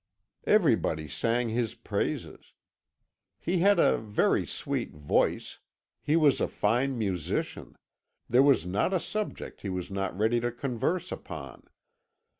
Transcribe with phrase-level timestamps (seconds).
[0.47, 2.53] Everybody sang his praises.
[3.39, 5.59] He had a very sweet voice,
[6.01, 7.75] he was a fine musician,
[8.27, 11.67] there was not a subject he was not ready to converse upon.